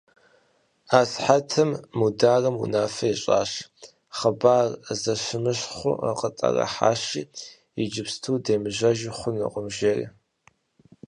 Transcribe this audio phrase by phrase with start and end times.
[0.97, 3.51] А сыхьэтым Мударым унафэ ищӀащ:
[4.17, 4.67] «Хъыбар
[5.01, 7.23] зэщымыщхъу къытӀэрыхьащи,
[7.81, 10.05] иджыпсту демыжьэжу хъунукъым»,– жери.